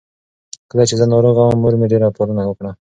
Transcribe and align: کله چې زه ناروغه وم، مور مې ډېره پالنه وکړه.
کله 0.69 0.83
چې 0.89 0.95
زه 0.99 1.05
ناروغه 1.13 1.41
وم، 1.43 1.57
مور 1.61 1.73
مې 1.79 1.87
ډېره 1.91 2.07
پالنه 2.17 2.43
وکړه. 2.45 2.71